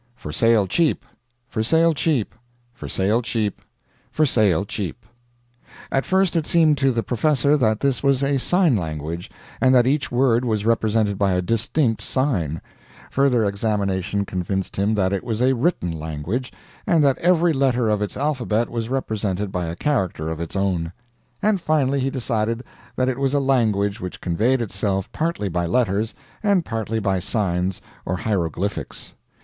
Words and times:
FOR 0.15 0.31
SALE 0.31 0.65
CHEAP. 0.65 1.05
FOR 1.47 1.61
SALE 1.61 1.93
CHEAP. 1.93 2.33
FOR 2.73 2.87
SALE 2.87 3.21
CHEAP. 3.21 3.61
FOR 4.11 4.25
SALE 4.25 4.65
CHEAP. 4.65 5.05
At 5.91 6.05
first 6.05 6.35
it 6.35 6.47
seemed 6.47 6.79
to 6.79 6.91
the 6.91 7.03
professor 7.03 7.55
that 7.57 7.81
this 7.81 8.01
was 8.01 8.23
a 8.23 8.39
sign 8.39 8.75
language, 8.75 9.29
and 9.61 9.75
that 9.75 9.85
each 9.85 10.11
word 10.11 10.43
was 10.43 10.65
represented 10.65 11.19
by 11.19 11.33
a 11.33 11.41
distinct 11.43 12.01
sign; 12.01 12.63
further 13.11 13.45
examination 13.45 14.25
convinced 14.25 14.75
him 14.77 14.95
that 14.95 15.13
it 15.13 15.23
was 15.23 15.39
a 15.39 15.53
written 15.53 15.91
language, 15.91 16.51
and 16.87 17.03
that 17.03 17.19
every 17.19 17.53
letter 17.53 17.87
of 17.87 18.01
its 18.01 18.17
alphabet 18.17 18.71
was 18.71 18.89
represented 18.89 19.51
by 19.51 19.67
a 19.67 19.75
character 19.75 20.29
of 20.31 20.39
its 20.39 20.55
own; 20.55 20.91
and 21.43 21.61
finally 21.61 21.99
he 21.99 22.09
decided 22.09 22.63
that 22.95 23.07
it 23.07 23.19
was 23.19 23.35
a 23.35 23.39
language 23.39 24.01
which 24.01 24.19
conveyed 24.19 24.63
itself 24.63 25.11
partly 25.11 25.47
by 25.47 25.67
letters, 25.67 26.15
and 26.41 26.65
partly 26.65 26.97
by 26.97 27.19
signs 27.19 27.83
or 28.03 28.15
hieroglyphics. 28.17 29.13